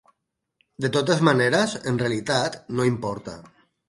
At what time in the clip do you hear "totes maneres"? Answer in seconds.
0.95-1.75